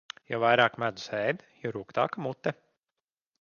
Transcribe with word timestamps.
Jo 0.29 0.37
vairāk 0.43 0.77
medus 0.83 1.05
ēd, 1.17 1.43
jo 1.65 1.73
rūgtāka 1.77 2.25
mute. 2.29 2.55